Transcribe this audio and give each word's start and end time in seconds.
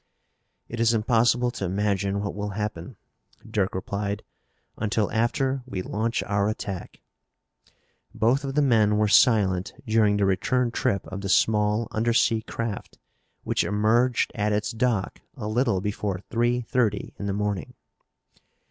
"It 0.67 0.79
is 0.79 0.95
impossible 0.95 1.51
to 1.51 1.65
imagine 1.65 2.21
what 2.21 2.33
will 2.33 2.49
happen," 2.57 2.95
Dirk 3.47 3.75
replied, 3.75 4.23
"until 4.75 5.11
after 5.11 5.61
we 5.67 5.83
launch 5.83 6.23
our 6.23 6.49
attack." 6.49 7.01
Both 8.11 8.43
of 8.43 8.55
the 8.55 8.63
men 8.63 8.97
were 8.97 9.07
silent 9.07 9.73
during 9.85 10.17
the 10.17 10.25
return 10.25 10.71
trip 10.71 11.05
of 11.05 11.21
the 11.21 11.29
small 11.29 11.87
undersea 11.91 12.41
craft, 12.41 12.97
which 13.43 13.63
emerged 13.63 14.31
at 14.33 14.51
its 14.53 14.71
dock 14.71 15.21
a 15.37 15.47
little 15.47 15.81
before 15.81 16.21
three 16.31 16.61
thirty 16.61 17.13
in 17.19 17.27
the 17.27 17.31
morning. 17.33 17.75